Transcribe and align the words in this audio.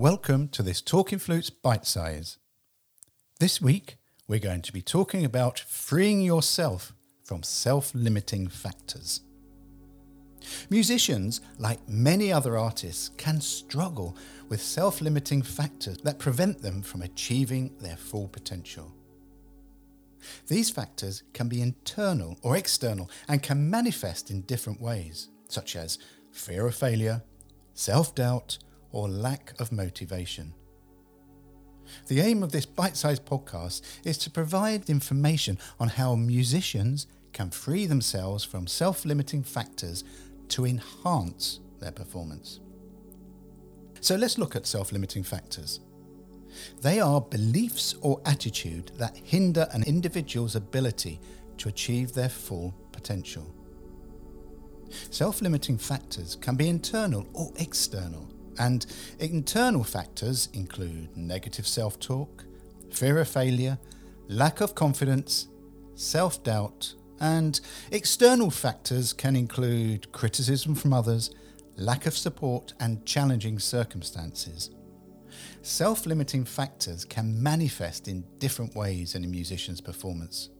Welcome 0.00 0.48
to 0.52 0.62
this 0.62 0.80
Talking 0.80 1.18
Flutes 1.18 1.50
Bitesize. 1.50 2.38
This 3.38 3.60
week, 3.60 3.98
we're 4.26 4.38
going 4.38 4.62
to 4.62 4.72
be 4.72 4.80
talking 4.80 5.26
about 5.26 5.58
freeing 5.58 6.22
yourself 6.22 6.94
from 7.22 7.42
self 7.42 7.94
limiting 7.94 8.48
factors. 8.48 9.20
Musicians, 10.70 11.42
like 11.58 11.86
many 11.86 12.32
other 12.32 12.56
artists, 12.56 13.10
can 13.18 13.42
struggle 13.42 14.16
with 14.48 14.62
self 14.62 15.02
limiting 15.02 15.42
factors 15.42 15.98
that 15.98 16.18
prevent 16.18 16.62
them 16.62 16.80
from 16.80 17.02
achieving 17.02 17.76
their 17.78 17.98
full 17.98 18.28
potential. 18.28 18.94
These 20.48 20.70
factors 20.70 21.24
can 21.34 21.50
be 21.50 21.60
internal 21.60 22.38
or 22.40 22.56
external 22.56 23.10
and 23.28 23.42
can 23.42 23.68
manifest 23.68 24.30
in 24.30 24.46
different 24.46 24.80
ways, 24.80 25.28
such 25.48 25.76
as 25.76 25.98
fear 26.32 26.66
of 26.66 26.74
failure, 26.74 27.22
self 27.74 28.14
doubt, 28.14 28.56
or 28.92 29.08
lack 29.08 29.54
of 29.60 29.72
motivation. 29.72 30.54
The 32.08 32.20
aim 32.20 32.42
of 32.42 32.52
this 32.52 32.66
bite 32.66 32.96
sized 32.96 33.24
podcast 33.24 33.82
is 34.04 34.18
to 34.18 34.30
provide 34.30 34.88
information 34.88 35.58
on 35.78 35.88
how 35.88 36.14
musicians 36.14 37.06
can 37.32 37.50
free 37.50 37.86
themselves 37.86 38.44
from 38.44 38.66
self 38.66 39.04
limiting 39.04 39.42
factors 39.42 40.04
to 40.48 40.66
enhance 40.66 41.60
their 41.80 41.92
performance. 41.92 42.60
So 44.00 44.16
let's 44.16 44.38
look 44.38 44.56
at 44.56 44.66
self 44.66 44.92
limiting 44.92 45.22
factors. 45.22 45.80
They 46.80 47.00
are 47.00 47.20
beliefs 47.20 47.94
or 48.00 48.20
attitude 48.24 48.90
that 48.96 49.16
hinder 49.16 49.68
an 49.72 49.84
individual's 49.84 50.56
ability 50.56 51.20
to 51.58 51.68
achieve 51.68 52.12
their 52.12 52.28
full 52.28 52.74
potential. 52.92 53.54
Self 55.10 55.40
limiting 55.40 55.78
factors 55.78 56.36
can 56.36 56.56
be 56.56 56.68
internal 56.68 57.26
or 57.32 57.52
external, 57.56 58.28
and 58.60 58.84
internal 59.18 59.82
factors 59.82 60.50
include 60.52 61.16
negative 61.16 61.66
self 61.66 61.98
talk, 61.98 62.44
fear 62.90 63.18
of 63.18 63.26
failure, 63.26 63.78
lack 64.28 64.60
of 64.60 64.74
confidence, 64.74 65.48
self 65.94 66.44
doubt, 66.44 66.94
and 67.20 67.58
external 67.90 68.50
factors 68.50 69.14
can 69.14 69.34
include 69.34 70.12
criticism 70.12 70.74
from 70.74 70.92
others, 70.92 71.30
lack 71.76 72.04
of 72.04 72.16
support, 72.16 72.74
and 72.78 73.04
challenging 73.06 73.58
circumstances. 73.58 74.70
Self 75.62 76.04
limiting 76.04 76.44
factors 76.44 77.06
can 77.06 77.42
manifest 77.42 78.08
in 78.08 78.24
different 78.38 78.76
ways 78.76 79.14
in 79.14 79.24
a 79.24 79.28
musician's 79.28 79.80
performance. 79.80 80.50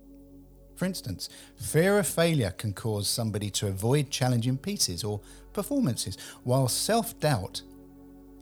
For 0.74 0.86
instance, 0.86 1.28
fear 1.56 1.98
of 1.98 2.06
failure 2.06 2.52
can 2.52 2.72
cause 2.72 3.06
somebody 3.06 3.50
to 3.50 3.66
avoid 3.66 4.08
challenging 4.08 4.56
pieces 4.56 5.04
or 5.04 5.20
performances, 5.52 6.16
while 6.44 6.66
self 6.66 7.20
doubt 7.20 7.60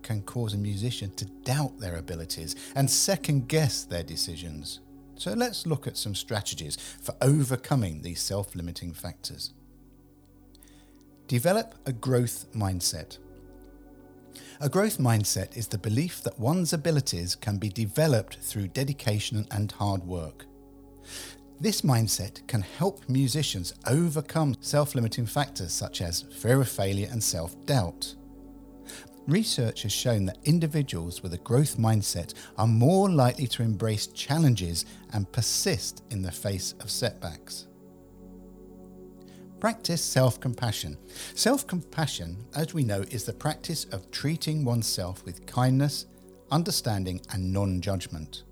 can 0.08 0.22
cause 0.22 0.54
a 0.54 0.56
musician 0.56 1.10
to 1.16 1.26
doubt 1.44 1.78
their 1.78 1.96
abilities 1.96 2.56
and 2.74 2.90
second 2.90 3.46
guess 3.46 3.84
their 3.84 4.02
decisions. 4.02 4.80
So 5.16 5.34
let's 5.34 5.66
look 5.66 5.86
at 5.86 5.98
some 5.98 6.14
strategies 6.14 6.78
for 7.02 7.14
overcoming 7.20 8.00
these 8.00 8.22
self 8.22 8.54
limiting 8.54 8.94
factors. 8.94 9.52
Develop 11.26 11.74
a 11.84 11.92
growth 11.92 12.46
mindset. 12.54 13.18
A 14.62 14.70
growth 14.70 14.96
mindset 14.96 15.54
is 15.54 15.68
the 15.68 15.76
belief 15.76 16.22
that 16.22 16.40
one's 16.40 16.72
abilities 16.72 17.34
can 17.34 17.58
be 17.58 17.68
developed 17.68 18.38
through 18.40 18.68
dedication 18.68 19.46
and 19.50 19.70
hard 19.72 20.04
work. 20.04 20.46
This 21.60 21.82
mindset 21.82 22.46
can 22.46 22.62
help 22.62 23.06
musicians 23.10 23.74
overcome 23.86 24.56
self 24.60 24.94
limiting 24.94 25.26
factors 25.26 25.74
such 25.74 26.00
as 26.00 26.22
fear 26.22 26.62
of 26.62 26.68
failure 26.70 27.08
and 27.10 27.22
self 27.22 27.54
doubt. 27.66 28.14
Research 29.28 29.82
has 29.82 29.92
shown 29.92 30.24
that 30.24 30.38
individuals 30.44 31.22
with 31.22 31.34
a 31.34 31.38
growth 31.38 31.76
mindset 31.76 32.32
are 32.56 32.66
more 32.66 33.10
likely 33.10 33.46
to 33.48 33.62
embrace 33.62 34.06
challenges 34.06 34.86
and 35.12 35.30
persist 35.32 36.02
in 36.08 36.22
the 36.22 36.32
face 36.32 36.72
of 36.80 36.90
setbacks. 36.90 37.66
Practice 39.60 40.02
self 40.02 40.40
compassion. 40.40 40.96
Self 41.34 41.66
compassion, 41.66 42.38
as 42.56 42.72
we 42.72 42.84
know, 42.84 43.02
is 43.10 43.24
the 43.24 43.34
practice 43.34 43.84
of 43.92 44.10
treating 44.10 44.64
oneself 44.64 45.22
with 45.26 45.44
kindness, 45.44 46.06
understanding, 46.50 47.20
and 47.30 47.52
non 47.52 47.82
judgment. 47.82 48.44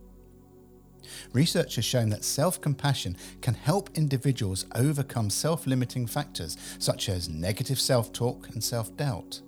Research 1.32 1.76
has 1.76 1.86
shown 1.86 2.10
that 2.10 2.22
self 2.22 2.60
compassion 2.60 3.16
can 3.40 3.54
help 3.54 3.88
individuals 3.94 4.66
overcome 4.74 5.30
self 5.30 5.66
limiting 5.66 6.06
factors 6.06 6.58
such 6.78 7.08
as 7.08 7.30
negative 7.30 7.80
self 7.80 8.12
talk 8.12 8.50
and 8.50 8.62
self 8.62 8.94
doubt. 8.98 9.40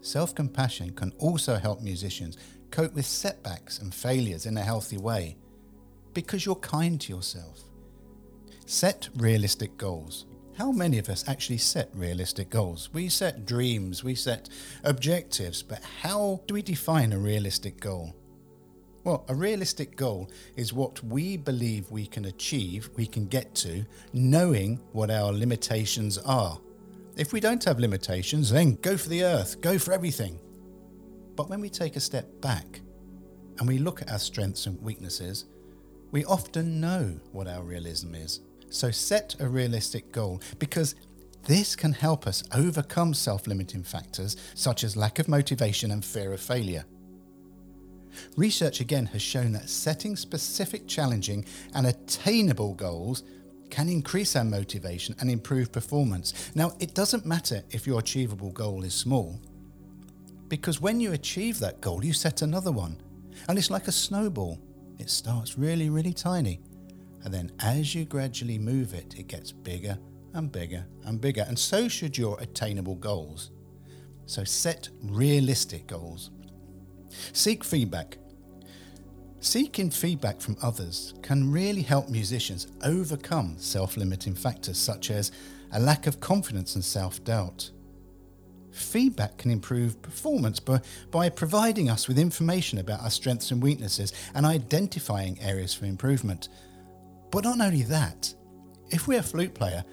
Self 0.00 0.34
compassion 0.34 0.90
can 0.90 1.12
also 1.18 1.56
help 1.56 1.80
musicians 1.82 2.36
cope 2.70 2.94
with 2.94 3.06
setbacks 3.06 3.78
and 3.78 3.94
failures 3.94 4.46
in 4.46 4.56
a 4.56 4.62
healthy 4.62 4.98
way 4.98 5.36
because 6.14 6.44
you're 6.44 6.56
kind 6.56 7.00
to 7.00 7.12
yourself. 7.12 7.60
Set 8.66 9.08
realistic 9.16 9.76
goals. 9.76 10.26
How 10.56 10.72
many 10.72 10.98
of 10.98 11.08
us 11.08 11.28
actually 11.28 11.58
set 11.58 11.88
realistic 11.94 12.50
goals? 12.50 12.90
We 12.92 13.08
set 13.08 13.46
dreams, 13.46 14.02
we 14.02 14.14
set 14.16 14.48
objectives, 14.82 15.62
but 15.62 15.82
how 16.02 16.40
do 16.46 16.54
we 16.54 16.62
define 16.62 17.12
a 17.12 17.18
realistic 17.18 17.80
goal? 17.80 18.14
Well, 19.04 19.24
a 19.28 19.34
realistic 19.34 19.96
goal 19.96 20.28
is 20.56 20.72
what 20.72 21.02
we 21.04 21.36
believe 21.36 21.90
we 21.90 22.06
can 22.06 22.24
achieve, 22.24 22.90
we 22.96 23.06
can 23.06 23.26
get 23.26 23.54
to, 23.56 23.86
knowing 24.12 24.80
what 24.92 25.10
our 25.10 25.32
limitations 25.32 26.18
are. 26.18 26.58
If 27.18 27.32
we 27.32 27.40
don't 27.40 27.64
have 27.64 27.80
limitations, 27.80 28.48
then 28.48 28.76
go 28.76 28.96
for 28.96 29.08
the 29.08 29.24
earth, 29.24 29.60
go 29.60 29.76
for 29.76 29.92
everything. 29.92 30.38
But 31.34 31.50
when 31.50 31.60
we 31.60 31.68
take 31.68 31.96
a 31.96 32.00
step 32.00 32.40
back 32.40 32.80
and 33.58 33.66
we 33.66 33.78
look 33.78 34.00
at 34.00 34.10
our 34.10 34.20
strengths 34.20 34.66
and 34.66 34.80
weaknesses, 34.80 35.46
we 36.12 36.24
often 36.24 36.80
know 36.80 37.18
what 37.32 37.48
our 37.48 37.64
realism 37.64 38.14
is. 38.14 38.40
So 38.70 38.92
set 38.92 39.34
a 39.40 39.48
realistic 39.48 40.12
goal 40.12 40.40
because 40.60 40.94
this 41.42 41.74
can 41.74 41.92
help 41.92 42.28
us 42.28 42.44
overcome 42.54 43.14
self 43.14 43.48
limiting 43.48 43.82
factors 43.82 44.36
such 44.54 44.84
as 44.84 44.96
lack 44.96 45.18
of 45.18 45.26
motivation 45.26 45.90
and 45.90 46.04
fear 46.04 46.32
of 46.32 46.40
failure. 46.40 46.84
Research 48.36 48.80
again 48.80 49.06
has 49.06 49.22
shown 49.22 49.52
that 49.52 49.68
setting 49.68 50.14
specific, 50.14 50.86
challenging, 50.86 51.44
and 51.74 51.88
attainable 51.88 52.74
goals 52.74 53.24
can 53.70 53.88
increase 53.88 54.36
our 54.36 54.44
motivation 54.44 55.14
and 55.20 55.30
improve 55.30 55.72
performance. 55.72 56.50
Now, 56.54 56.72
it 56.78 56.94
doesn't 56.94 57.26
matter 57.26 57.62
if 57.70 57.86
your 57.86 58.00
achievable 58.00 58.50
goal 58.50 58.84
is 58.84 58.94
small, 58.94 59.40
because 60.48 60.80
when 60.80 61.00
you 61.00 61.12
achieve 61.12 61.58
that 61.58 61.80
goal, 61.80 62.04
you 62.04 62.12
set 62.12 62.42
another 62.42 62.72
one. 62.72 63.00
And 63.48 63.58
it's 63.58 63.70
like 63.70 63.86
a 63.86 63.92
snowball. 63.92 64.58
It 64.98 65.10
starts 65.10 65.58
really, 65.58 65.90
really 65.90 66.12
tiny. 66.12 66.60
And 67.24 67.32
then 67.32 67.52
as 67.60 67.94
you 67.94 68.04
gradually 68.04 68.58
move 68.58 68.94
it, 68.94 69.14
it 69.18 69.28
gets 69.28 69.52
bigger 69.52 69.98
and 70.34 70.50
bigger 70.50 70.86
and 71.04 71.20
bigger. 71.20 71.44
And 71.46 71.58
so 71.58 71.88
should 71.88 72.16
your 72.16 72.40
attainable 72.40 72.94
goals. 72.94 73.50
So 74.26 74.44
set 74.44 74.88
realistic 75.02 75.86
goals. 75.86 76.30
Seek 77.32 77.64
feedback. 77.64 78.18
Seeking 79.40 79.90
feedback 79.90 80.40
from 80.40 80.56
others 80.62 81.14
can 81.22 81.50
really 81.50 81.82
help 81.82 82.08
musicians 82.08 82.66
overcome 82.82 83.56
self 83.58 83.96
limiting 83.96 84.34
factors 84.34 84.78
such 84.78 85.12
as 85.12 85.30
a 85.72 85.80
lack 85.80 86.08
of 86.08 86.18
confidence 86.18 86.74
and 86.74 86.84
self 86.84 87.22
doubt. 87.22 87.70
Feedback 88.72 89.38
can 89.38 89.50
improve 89.52 90.02
performance 90.02 90.58
by, 90.58 90.80
by 91.10 91.28
providing 91.28 91.88
us 91.88 92.08
with 92.08 92.18
information 92.18 92.78
about 92.78 93.00
our 93.00 93.10
strengths 93.10 93.52
and 93.52 93.62
weaknesses 93.62 94.12
and 94.34 94.44
identifying 94.44 95.40
areas 95.40 95.72
for 95.72 95.84
improvement. 95.84 96.48
But 97.30 97.44
not 97.44 97.60
only 97.60 97.82
that, 97.82 98.34
if 98.90 99.06
we're 99.06 99.20
a 99.20 99.22
flute 99.22 99.54
player 99.54 99.84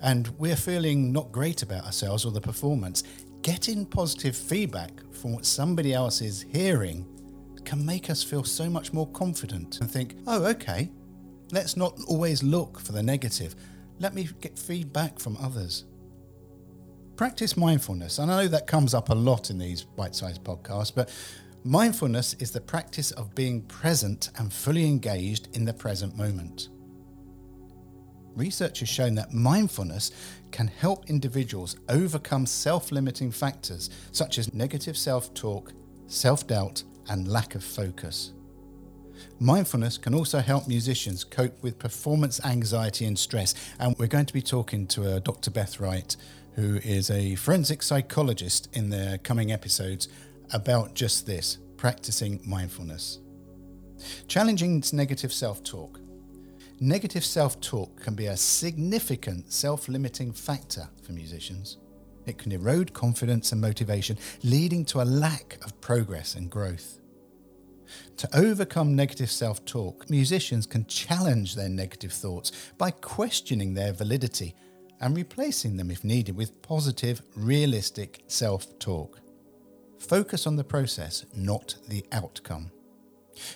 and 0.00 0.28
we're 0.38 0.56
feeling 0.56 1.12
not 1.12 1.32
great 1.32 1.62
about 1.62 1.86
ourselves 1.86 2.24
or 2.24 2.30
the 2.30 2.40
performance, 2.40 3.02
getting 3.42 3.84
positive 3.84 4.36
feedback 4.36 4.92
from 5.12 5.32
what 5.32 5.44
somebody 5.44 5.92
else 5.92 6.20
is 6.20 6.42
hearing 6.52 7.06
can 7.64 7.84
make 7.84 8.10
us 8.10 8.22
feel 8.22 8.44
so 8.44 8.68
much 8.68 8.92
more 8.92 9.08
confident 9.08 9.80
and 9.80 9.90
think, 9.90 10.16
oh, 10.26 10.44
okay, 10.46 10.90
let's 11.50 11.76
not 11.76 11.98
always 12.08 12.42
look 12.42 12.80
for 12.80 12.92
the 12.92 13.02
negative. 13.02 13.54
Let 13.98 14.14
me 14.14 14.28
get 14.40 14.58
feedback 14.58 15.18
from 15.18 15.36
others. 15.38 15.84
Practice 17.16 17.56
mindfulness. 17.56 18.18
And 18.18 18.30
I 18.30 18.42
know 18.42 18.48
that 18.48 18.66
comes 18.66 18.94
up 18.94 19.10
a 19.10 19.14
lot 19.14 19.50
in 19.50 19.58
these 19.58 19.84
bite 19.84 20.14
sized 20.14 20.42
podcasts, 20.42 20.94
but 20.94 21.14
mindfulness 21.62 22.34
is 22.34 22.50
the 22.50 22.60
practice 22.60 23.10
of 23.12 23.34
being 23.34 23.62
present 23.62 24.30
and 24.38 24.52
fully 24.52 24.86
engaged 24.86 25.54
in 25.54 25.64
the 25.64 25.74
present 25.74 26.16
moment. 26.16 26.68
Research 28.34 28.80
has 28.80 28.88
shown 28.88 29.14
that 29.16 29.32
mindfulness 29.32 30.10
can 30.52 30.66
help 30.66 31.08
individuals 31.10 31.76
overcome 31.88 32.46
self 32.46 32.90
limiting 32.90 33.30
factors 33.30 33.90
such 34.10 34.38
as 34.38 34.54
negative 34.54 34.96
self 34.96 35.32
talk, 35.34 35.72
self 36.06 36.46
doubt, 36.46 36.82
and 37.08 37.28
lack 37.28 37.54
of 37.54 37.64
focus. 37.64 38.32
Mindfulness 39.38 39.98
can 39.98 40.14
also 40.14 40.38
help 40.38 40.68
musicians 40.68 41.24
cope 41.24 41.62
with 41.62 41.78
performance 41.78 42.44
anxiety 42.44 43.04
and 43.04 43.18
stress. 43.18 43.54
And 43.78 43.96
we're 43.98 44.06
going 44.06 44.26
to 44.26 44.32
be 44.32 44.42
talking 44.42 44.86
to 44.88 45.16
uh, 45.16 45.18
Dr. 45.20 45.50
Beth 45.50 45.80
Wright, 45.80 46.16
who 46.54 46.76
is 46.76 47.10
a 47.10 47.34
forensic 47.36 47.82
psychologist 47.82 48.68
in 48.72 48.90
the 48.90 49.18
coming 49.22 49.52
episodes 49.52 50.08
about 50.52 50.94
just 50.94 51.26
this 51.26 51.58
practicing 51.76 52.40
mindfulness. 52.44 53.18
Challenging 54.28 54.82
negative 54.92 55.32
self 55.32 55.62
talk. 55.62 56.00
Negative 56.80 57.24
self 57.24 57.60
talk 57.60 58.00
can 58.00 58.14
be 58.14 58.26
a 58.26 58.36
significant 58.36 59.52
self 59.52 59.88
limiting 59.88 60.32
factor 60.32 60.88
for 61.02 61.12
musicians. 61.12 61.78
It 62.26 62.38
can 62.38 62.52
erode 62.52 62.92
confidence 62.92 63.52
and 63.52 63.60
motivation, 63.60 64.18
leading 64.42 64.84
to 64.86 65.02
a 65.02 65.04
lack 65.04 65.58
of 65.64 65.80
progress 65.80 66.34
and 66.34 66.50
growth. 66.50 66.98
To 68.18 68.28
overcome 68.36 68.94
negative 68.94 69.30
self 69.30 69.64
talk, 69.64 70.08
musicians 70.08 70.66
can 70.66 70.86
challenge 70.86 71.54
their 71.54 71.68
negative 71.68 72.12
thoughts 72.12 72.52
by 72.78 72.90
questioning 72.90 73.74
their 73.74 73.92
validity 73.92 74.54
and 75.00 75.16
replacing 75.16 75.76
them, 75.76 75.90
if 75.90 76.04
needed, 76.04 76.36
with 76.36 76.62
positive, 76.62 77.22
realistic 77.34 78.22
self 78.28 78.78
talk. 78.78 79.20
Focus 79.98 80.46
on 80.46 80.56
the 80.56 80.64
process, 80.64 81.26
not 81.34 81.76
the 81.88 82.04
outcome. 82.12 82.70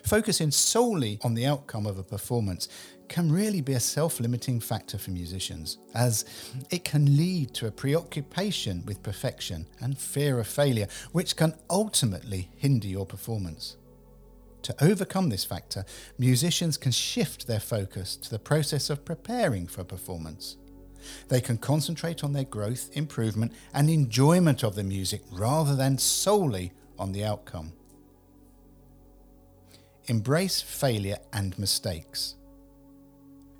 Focusing 0.04 0.50
solely 0.50 1.18
on 1.22 1.34
the 1.34 1.46
outcome 1.46 1.86
of 1.86 1.98
a 1.98 2.02
performance 2.02 2.68
can 3.08 3.30
really 3.30 3.60
be 3.60 3.72
a 3.74 3.80
self 3.80 4.20
limiting 4.20 4.60
factor 4.60 4.98
for 4.98 5.10
musicians, 5.10 5.78
as 5.94 6.24
it 6.70 6.84
can 6.84 7.16
lead 7.16 7.54
to 7.54 7.66
a 7.66 7.70
preoccupation 7.70 8.84
with 8.86 9.02
perfection 9.02 9.66
and 9.80 9.98
fear 9.98 10.38
of 10.38 10.46
failure, 10.46 10.88
which 11.12 11.36
can 11.36 11.54
ultimately 11.70 12.50
hinder 12.56 12.88
your 12.88 13.06
performance. 13.06 13.76
To 14.62 14.84
overcome 14.84 15.28
this 15.28 15.44
factor, 15.44 15.84
musicians 16.18 16.76
can 16.76 16.90
shift 16.90 17.46
their 17.46 17.60
focus 17.60 18.16
to 18.16 18.30
the 18.30 18.38
process 18.38 18.90
of 18.90 19.04
preparing 19.04 19.66
for 19.66 19.82
a 19.82 19.84
performance. 19.84 20.56
They 21.28 21.40
can 21.40 21.58
concentrate 21.58 22.24
on 22.24 22.32
their 22.32 22.44
growth, 22.44 22.90
improvement, 22.94 23.52
and 23.72 23.88
enjoyment 23.88 24.64
of 24.64 24.74
the 24.74 24.82
music 24.82 25.22
rather 25.30 25.76
than 25.76 25.98
solely 25.98 26.72
on 26.98 27.12
the 27.12 27.24
outcome. 27.24 27.74
Embrace 30.06 30.60
failure 30.60 31.18
and 31.32 31.58
mistakes. 31.58 32.36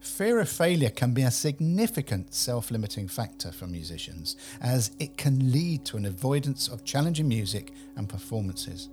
Fear 0.06 0.40
of 0.40 0.48
failure 0.48 0.88
can 0.88 1.12
be 1.12 1.22
a 1.22 1.30
significant 1.30 2.32
self 2.32 2.70
limiting 2.70 3.06
factor 3.06 3.52
for 3.52 3.66
musicians, 3.66 4.36
as 4.62 4.92
it 4.98 5.18
can 5.18 5.52
lead 5.52 5.84
to 5.86 5.98
an 5.98 6.06
avoidance 6.06 6.68
of 6.68 6.84
challenging 6.84 7.28
music 7.28 7.72
and 7.96 8.08
performances, 8.08 8.88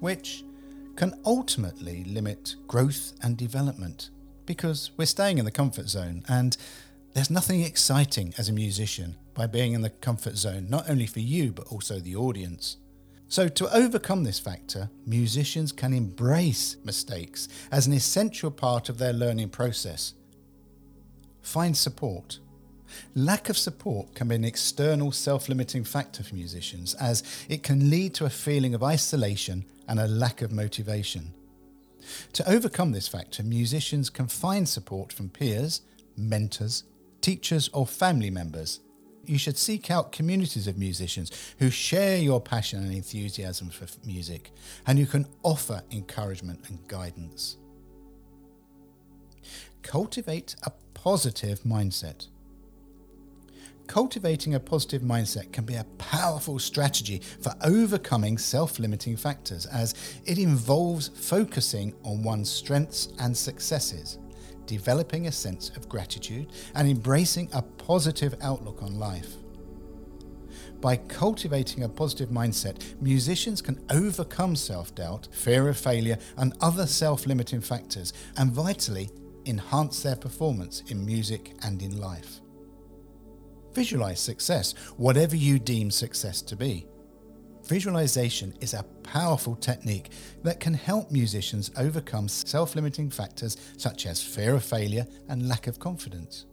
which 0.00 0.44
can 0.96 1.18
ultimately 1.24 2.04
limit 2.04 2.56
growth 2.66 3.12
and 3.22 3.38
development 3.38 4.10
because 4.44 4.90
we're 4.96 5.06
staying 5.06 5.38
in 5.38 5.46
the 5.46 5.50
comfort 5.50 5.88
zone 5.88 6.22
and 6.28 6.56
there's 7.14 7.30
nothing 7.30 7.62
exciting 7.62 8.34
as 8.36 8.48
a 8.48 8.52
musician 8.52 9.16
by 9.34 9.46
being 9.46 9.72
in 9.72 9.80
the 9.80 9.90
comfort 9.90 10.36
zone, 10.36 10.68
not 10.68 10.90
only 10.90 11.06
for 11.06 11.20
you, 11.20 11.52
but 11.52 11.68
also 11.68 11.98
the 11.98 12.16
audience. 12.16 12.76
So, 13.28 13.48
to 13.48 13.74
overcome 13.74 14.24
this 14.24 14.40
factor, 14.40 14.90
musicians 15.06 15.70
can 15.70 15.94
embrace 15.94 16.76
mistakes 16.84 17.48
as 17.70 17.86
an 17.86 17.92
essential 17.92 18.50
part 18.50 18.88
of 18.88 18.98
their 18.98 19.12
learning 19.12 19.50
process. 19.50 20.14
Find 21.48 21.74
support. 21.74 22.40
Lack 23.14 23.48
of 23.48 23.56
support 23.56 24.14
can 24.14 24.28
be 24.28 24.34
an 24.34 24.44
external 24.44 25.12
self 25.12 25.48
limiting 25.48 25.82
factor 25.82 26.22
for 26.22 26.34
musicians, 26.34 26.92
as 26.96 27.22
it 27.48 27.62
can 27.62 27.88
lead 27.88 28.12
to 28.16 28.26
a 28.26 28.30
feeling 28.30 28.74
of 28.74 28.82
isolation 28.82 29.64
and 29.88 29.98
a 29.98 30.06
lack 30.06 30.42
of 30.42 30.52
motivation. 30.52 31.32
To 32.34 32.46
overcome 32.46 32.92
this 32.92 33.08
factor, 33.08 33.42
musicians 33.42 34.10
can 34.10 34.26
find 34.26 34.68
support 34.68 35.10
from 35.10 35.30
peers, 35.30 35.80
mentors, 36.18 36.84
teachers, 37.22 37.70
or 37.72 37.86
family 37.86 38.28
members. 38.28 38.80
You 39.24 39.38
should 39.38 39.56
seek 39.56 39.90
out 39.90 40.12
communities 40.12 40.66
of 40.66 40.76
musicians 40.76 41.32
who 41.58 41.70
share 41.70 42.18
your 42.18 42.42
passion 42.42 42.84
and 42.84 42.92
enthusiasm 42.92 43.70
for 43.70 43.86
music 44.06 44.52
and 44.86 44.98
who 44.98 45.06
can 45.06 45.26
offer 45.42 45.82
encouragement 45.90 46.68
and 46.68 46.86
guidance. 46.88 47.56
Cultivate 49.82 50.54
a 50.64 50.72
positive 51.02 51.60
mindset. 51.60 52.26
Cultivating 53.86 54.54
a 54.54 54.60
positive 54.60 55.00
mindset 55.02 55.52
can 55.52 55.64
be 55.64 55.76
a 55.76 55.86
powerful 55.96 56.58
strategy 56.58 57.22
for 57.40 57.54
overcoming 57.62 58.36
self 58.36 58.80
limiting 58.80 59.16
factors 59.16 59.64
as 59.66 59.94
it 60.26 60.38
involves 60.38 61.08
focusing 61.08 61.94
on 62.02 62.24
one's 62.24 62.50
strengths 62.50 63.08
and 63.20 63.36
successes, 63.36 64.18
developing 64.66 65.28
a 65.28 65.32
sense 65.32 65.70
of 65.76 65.88
gratitude, 65.88 66.48
and 66.74 66.88
embracing 66.88 67.48
a 67.52 67.62
positive 67.62 68.34
outlook 68.42 68.82
on 68.82 68.98
life. 68.98 69.36
By 70.80 70.96
cultivating 70.96 71.84
a 71.84 71.88
positive 71.88 72.30
mindset, 72.30 72.82
musicians 73.00 73.62
can 73.62 73.80
overcome 73.88 74.56
self 74.56 74.92
doubt, 74.96 75.28
fear 75.30 75.68
of 75.68 75.78
failure, 75.78 76.18
and 76.36 76.54
other 76.60 76.88
self 76.88 77.24
limiting 77.24 77.60
factors, 77.60 78.12
and 78.36 78.50
vitally 78.50 79.10
enhance 79.46 80.02
their 80.02 80.16
performance 80.16 80.82
in 80.88 81.04
music 81.04 81.54
and 81.62 81.82
in 81.82 82.00
life. 82.00 82.40
Visualize 83.74 84.20
success, 84.20 84.74
whatever 84.96 85.36
you 85.36 85.58
deem 85.58 85.90
success 85.90 86.42
to 86.42 86.56
be. 86.56 86.86
Visualization 87.66 88.54
is 88.60 88.72
a 88.72 88.82
powerful 89.02 89.54
technique 89.54 90.10
that 90.42 90.58
can 90.58 90.72
help 90.72 91.10
musicians 91.10 91.70
overcome 91.76 92.26
self 92.26 92.74
limiting 92.74 93.10
factors 93.10 93.56
such 93.76 94.06
as 94.06 94.22
fear 94.22 94.54
of 94.54 94.64
failure 94.64 95.06
and 95.28 95.48
lack 95.48 95.66
of 95.66 95.78
confidence. 95.78 96.46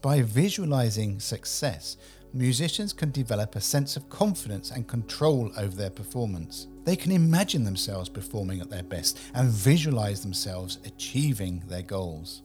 By 0.00 0.22
visualizing 0.22 1.20
success, 1.20 1.96
musicians 2.34 2.92
can 2.92 3.12
develop 3.12 3.54
a 3.54 3.60
sense 3.60 3.96
of 3.96 4.08
confidence 4.08 4.72
and 4.72 4.88
control 4.88 5.52
over 5.56 5.76
their 5.76 5.90
performance. 5.90 6.66
They 6.84 6.96
can 6.96 7.12
imagine 7.12 7.64
themselves 7.64 8.08
performing 8.08 8.60
at 8.60 8.70
their 8.70 8.82
best 8.82 9.18
and 9.34 9.48
visualize 9.48 10.22
themselves 10.22 10.78
achieving 10.84 11.62
their 11.68 11.82
goals. 11.82 12.42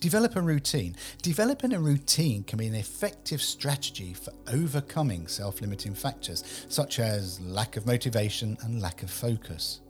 Develop 0.00 0.36
a 0.36 0.40
routine. 0.40 0.96
Developing 1.22 1.72
a 1.72 1.80
routine 1.80 2.42
can 2.42 2.58
be 2.58 2.66
an 2.66 2.74
effective 2.74 3.40
strategy 3.40 4.12
for 4.12 4.32
overcoming 4.52 5.26
self 5.26 5.60
limiting 5.60 5.94
factors 5.94 6.66
such 6.68 6.98
as 6.98 7.40
lack 7.40 7.76
of 7.76 7.86
motivation 7.86 8.56
and 8.62 8.82
lack 8.82 9.02
of 9.02 9.10
focus. 9.10 9.80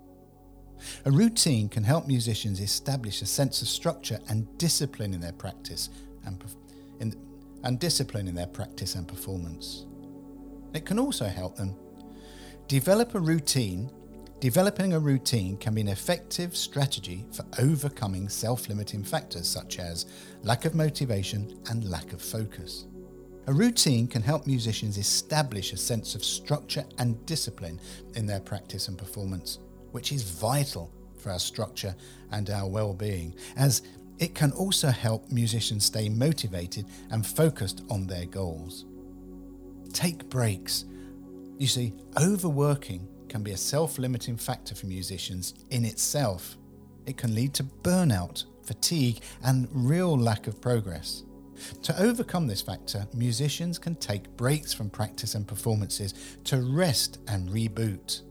A 1.07 1.11
routine 1.11 1.69
can 1.69 1.83
help 1.83 2.07
musicians 2.07 2.61
establish 2.61 3.21
a 3.23 3.27
sense 3.27 3.63
of 3.63 3.69
structure 3.69 4.21
and 4.29 4.47
discipline 4.59 5.13
in 5.13 5.21
their 5.21 5.33
practice 5.33 5.91
and, 6.25 6.45
in, 7.01 7.15
and 7.65 7.81
discipline 7.81 8.29
in 8.29 8.35
their 8.35 8.47
practice 8.47 8.95
and 8.95 9.09
performance. 9.09 9.87
It 10.75 10.85
can 10.85 10.99
also 10.99 11.27
help 11.27 11.57
them 11.57 11.75
develop 12.69 13.15
a 13.15 13.21
routine 13.21 13.91
Developing 14.41 14.93
a 14.93 15.01
routine 15.01 15.57
can 15.57 15.75
be 15.75 15.81
an 15.81 15.89
effective 15.89 16.57
strategy 16.57 17.27
for 17.33 17.45
overcoming 17.59 18.29
self 18.29 18.69
limiting 18.69 19.03
factors 19.03 19.49
such 19.49 19.81
as 19.81 20.07
lack 20.45 20.65
of 20.65 20.77
motivation 20.77 21.59
and 21.71 21.91
lack 21.91 22.13
of 22.13 22.23
focus. 22.23 22.87
A 23.49 23.53
routine 23.53 24.07
can 24.07 24.23
help 24.23 24.47
musicians 24.47 24.97
establish 24.97 25.73
a 25.73 25.77
sense 25.77 26.15
of 26.15 26.23
structure 26.23 26.85
and 26.99 27.27
discipline 27.27 27.81
in 28.15 28.27
their 28.27 28.39
practice 28.39 28.87
and 28.87 28.97
performance, 28.97 29.59
which 29.91 30.13
is 30.13 30.23
vital 30.23 30.93
for 31.17 31.33
our 31.33 31.41
structure 31.41 31.97
and 32.31 32.49
our 32.49 32.69
well 32.69 32.95
being, 32.95 33.35
as 33.57 33.83
it 34.21 34.37
can 34.37 34.53
also 34.53 34.89
help 34.89 35.33
musicians 35.33 35.85
stay 35.85 36.09
motivated 36.09 36.87
and 37.11 37.27
focused 37.27 37.83
on 37.91 38.07
their 38.07 38.27
goals. 38.27 38.85
Take 39.93 40.29
breaks. 40.29 40.85
You 41.59 41.67
see, 41.67 41.93
overworking 42.21 43.09
can 43.29 43.43
be 43.43 43.51
a 43.51 43.57
self 43.57 43.99
limiting 43.99 44.37
factor 44.37 44.77
for 44.77 44.87
musicians 44.87 45.55
in 45.71 45.85
itself. 45.85 46.57
It 47.05 47.17
can 47.17 47.35
lead 47.35 47.53
to 47.55 47.65
burnout, 47.65 48.45
fatigue, 48.65 49.21
and 49.43 49.69
real 49.73 50.17
lack 50.17 50.47
of 50.47 50.61
progress. 50.61 51.25
To 51.83 52.01
overcome 52.01 52.47
this 52.47 52.63
factor, 52.63 53.09
musicians 53.13 53.77
can 53.79 53.97
take 53.97 54.37
breaks 54.37 54.73
from 54.73 54.89
practice 54.89 55.35
and 55.35 55.49
performances 55.49 56.15
to 56.45 56.63
rest 56.63 57.19
and 57.27 57.49
reboot. 57.49 58.23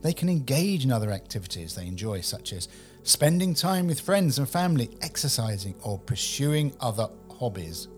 They 0.00 0.14
can 0.14 0.30
engage 0.30 0.84
in 0.84 0.92
other 0.92 1.10
activities 1.10 1.74
they 1.74 1.86
enjoy, 1.86 2.22
such 2.22 2.54
as 2.54 2.68
spending 3.02 3.52
time 3.52 3.86
with 3.86 4.00
friends 4.00 4.38
and 4.38 4.48
family, 4.48 4.88
exercising, 5.02 5.74
or 5.82 5.98
pursuing 5.98 6.74
other 6.80 7.10
hobbies. 7.38 7.88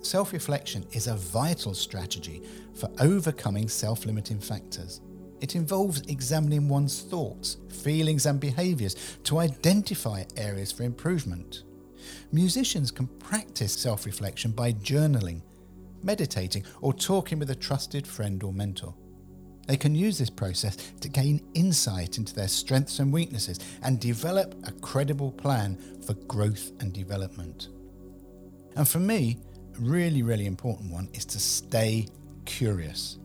Self 0.00 0.32
reflection 0.32 0.86
is 0.92 1.06
a 1.06 1.16
vital 1.16 1.74
strategy 1.74 2.42
for 2.74 2.88
overcoming 3.00 3.68
self 3.68 4.06
limiting 4.06 4.38
factors. 4.38 5.00
It 5.40 5.54
involves 5.56 6.00
examining 6.02 6.68
one's 6.68 7.00
thoughts, 7.02 7.58
feelings, 7.68 8.26
and 8.26 8.40
behaviours 8.40 8.96
to 9.24 9.38
identify 9.38 10.24
areas 10.36 10.72
for 10.72 10.84
improvement. 10.84 11.64
Musicians 12.32 12.90
can 12.90 13.08
practice 13.18 13.72
self 13.72 14.06
reflection 14.06 14.52
by 14.52 14.72
journaling, 14.72 15.42
meditating, 16.02 16.64
or 16.80 16.92
talking 16.92 17.38
with 17.38 17.50
a 17.50 17.56
trusted 17.56 18.06
friend 18.06 18.42
or 18.42 18.52
mentor. 18.52 18.94
They 19.66 19.76
can 19.76 19.94
use 19.94 20.16
this 20.16 20.30
process 20.30 20.76
to 21.00 21.08
gain 21.10 21.42
insight 21.54 22.16
into 22.16 22.34
their 22.34 22.48
strengths 22.48 23.00
and 23.00 23.12
weaknesses 23.12 23.58
and 23.82 24.00
develop 24.00 24.54
a 24.66 24.72
credible 24.72 25.32
plan 25.32 25.76
for 26.06 26.14
growth 26.14 26.72
and 26.80 26.92
development. 26.92 27.68
And 28.76 28.88
for 28.88 29.00
me, 29.00 29.38
really, 29.80 30.22
really 30.22 30.46
important 30.46 30.92
one 30.92 31.08
is 31.12 31.24
to 31.26 31.38
stay 31.38 32.08
curious. 32.44 33.18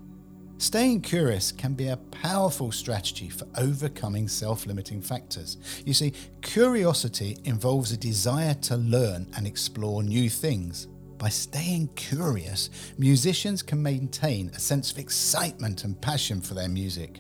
Staying 0.58 1.02
curious 1.02 1.52
can 1.52 1.74
be 1.74 1.90
a 1.90 1.98
powerful 1.98 2.72
strategy 2.72 3.28
for 3.28 3.46
overcoming 3.58 4.28
self 4.28 4.66
limiting 4.66 5.02
factors. 5.02 5.58
You 5.86 5.94
see, 5.94 6.14
curiosity 6.42 7.38
involves 7.44 7.92
a 7.92 7.98
desire 7.98 8.54
to 8.54 8.78
learn 8.78 9.28
and 9.36 9.46
explore 9.46 10.04
new 10.04 10.30
things. 10.30 10.88
By 11.18 11.30
staying 11.30 11.90
curious, 11.96 12.70
musicians 12.98 13.62
can 13.62 13.82
maintain 13.82 14.52
a 14.56 14.60
sense 14.60 14.92
of 14.92 15.00
excitement 15.00 15.84
and 15.84 16.00
passion 16.00 16.40
for 16.40 16.54
their 16.54 16.70
music. 16.70 17.20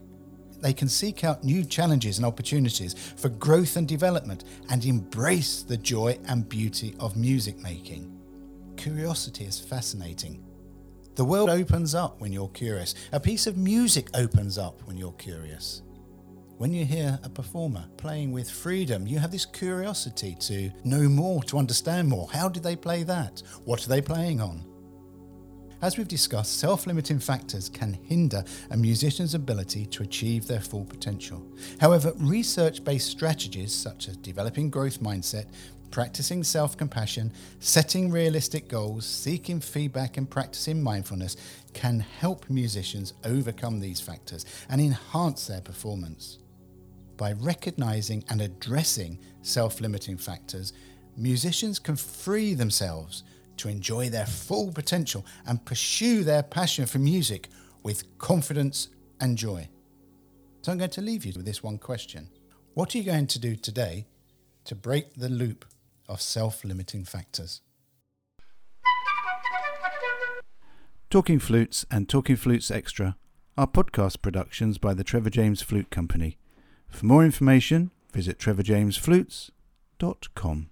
They 0.61 0.73
can 0.73 0.87
seek 0.87 1.25
out 1.25 1.43
new 1.43 1.65
challenges 1.65 2.17
and 2.17 2.25
opportunities 2.25 2.93
for 2.93 3.27
growth 3.27 3.75
and 3.75 3.85
development 3.85 4.45
and 4.69 4.85
embrace 4.85 5.63
the 5.63 5.75
joy 5.75 6.17
and 6.27 6.47
beauty 6.47 6.95
of 7.01 7.17
music 7.17 7.57
making. 7.59 8.12
Curiosity 8.83 9.45
is 9.45 9.57
fascinating. 9.57 10.43
The 11.15 11.23
world 11.23 11.49
opens 11.49 11.95
up 11.95 12.19
when 12.19 12.33
you're 12.33 12.49
curious. 12.49 12.95
A 13.13 13.19
piece 13.19 13.47
of 13.47 13.55
music 13.55 14.09
opens 14.13 14.57
up 14.57 14.81
when 14.83 14.97
you're 14.97 15.13
curious. 15.13 15.83
When 16.57 16.73
you 16.73 16.83
hear 16.83 17.17
a 17.23 17.29
performer 17.29 17.85
playing 17.95 18.33
with 18.33 18.51
freedom, 18.51 19.07
you 19.07 19.19
have 19.19 19.31
this 19.31 19.45
curiosity 19.45 20.35
to 20.41 20.69
know 20.83 21.07
more, 21.07 21.41
to 21.43 21.59
understand 21.59 22.09
more. 22.09 22.27
How 22.29 22.49
did 22.49 22.63
they 22.63 22.75
play 22.75 23.03
that? 23.03 23.41
What 23.63 23.85
are 23.85 23.89
they 23.89 24.01
playing 24.01 24.41
on? 24.41 24.65
As 25.83 25.97
we've 25.97 26.07
discussed, 26.07 26.59
self 26.59 26.87
limiting 26.87 27.19
factors 27.19 27.67
can 27.67 27.91
hinder 27.91 28.41
a 28.71 28.77
musician's 28.77 29.33
ability 29.33 29.85
to 29.87 30.03
achieve 30.03 30.47
their 30.47 30.61
full 30.61 30.85
potential. 30.85 31.45
However, 31.77 32.13
research 32.15 32.85
based 32.85 33.09
strategies 33.09 33.73
such 33.73 34.07
as 34.07 34.15
developing 34.15 34.69
growth 34.69 35.01
mindset, 35.01 35.47
practicing 35.93 36.43
self 36.43 36.75
compassion, 36.75 37.31
setting 37.59 38.09
realistic 38.09 38.67
goals, 38.67 39.05
seeking 39.05 39.59
feedback, 39.59 40.17
and 40.17 40.27
practicing 40.27 40.81
mindfulness 40.81 41.37
can 41.73 41.99
help 41.99 42.49
musicians 42.49 43.13
overcome 43.23 43.79
these 43.79 44.01
factors 44.01 44.43
and 44.69 44.81
enhance 44.81 45.45
their 45.45 45.61
performance. 45.61 46.39
By 47.15 47.33
recognizing 47.33 48.23
and 48.29 48.41
addressing 48.41 49.19
self 49.43 49.79
limiting 49.79 50.17
factors, 50.17 50.73
musicians 51.15 51.77
can 51.77 51.95
free 51.95 52.55
themselves 52.55 53.23
to 53.57 53.69
enjoy 53.69 54.09
their 54.09 54.25
full 54.25 54.71
potential 54.71 55.23
and 55.45 55.63
pursue 55.63 56.23
their 56.23 56.41
passion 56.41 56.87
for 56.87 56.97
music 56.97 57.49
with 57.83 58.17
confidence 58.17 58.89
and 59.19 59.37
joy. 59.37 59.69
So 60.63 60.71
I'm 60.71 60.79
going 60.79 60.89
to 60.89 61.01
leave 61.01 61.23
you 61.23 61.33
with 61.35 61.45
this 61.45 61.61
one 61.61 61.77
question 61.77 62.29
What 62.73 62.95
are 62.95 62.97
you 62.97 63.03
going 63.03 63.27
to 63.27 63.39
do 63.39 63.55
today 63.55 64.07
to 64.65 64.73
break 64.73 65.13
the 65.13 65.29
loop 65.29 65.65
of 66.13 66.21
self 66.21 66.63
limiting 66.63 67.03
factors? 67.03 67.61
Talking 71.09 71.39
Flutes 71.39 71.85
and 71.91 72.07
Talking 72.07 72.35
Flutes 72.35 72.69
Extra 72.71 73.17
are 73.57 73.67
podcast 73.67 74.21
productions 74.21 74.77
by 74.77 74.93
the 74.93 75.03
Trevor 75.03 75.29
James 75.29 75.61
Flute 75.61 75.89
Company. 75.89 76.37
For 76.87 77.05
more 77.05 77.25
information, 77.25 77.91
visit 78.11 78.39
trevorjamesflutes.com. 78.39 80.69